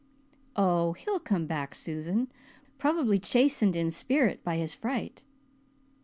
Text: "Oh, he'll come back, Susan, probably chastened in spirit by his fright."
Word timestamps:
"Oh, 0.55 0.93
he'll 0.93 1.19
come 1.19 1.45
back, 1.45 1.75
Susan, 1.75 2.31
probably 2.79 3.19
chastened 3.19 3.75
in 3.75 3.91
spirit 3.91 4.43
by 4.43 4.57
his 4.57 4.73
fright." 4.73 5.25